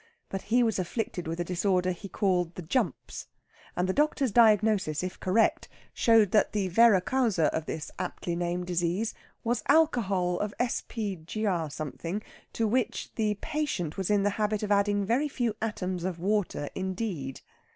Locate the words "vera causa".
6.69-7.53